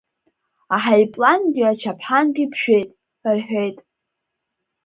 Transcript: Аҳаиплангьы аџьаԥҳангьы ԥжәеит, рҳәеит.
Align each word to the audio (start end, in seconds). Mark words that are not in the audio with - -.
Аҳаиплангьы 0.75 1.63
аџьаԥҳангьы 1.71 2.45
ԥжәеит, 2.51 2.89
рҳәеит. 3.35 3.77